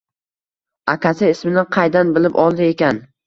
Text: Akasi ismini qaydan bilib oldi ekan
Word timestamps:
Akasi 0.93 1.29
ismini 1.35 1.65
qaydan 1.77 2.15
bilib 2.17 2.41
oldi 2.47 2.65
ekan 2.73 3.01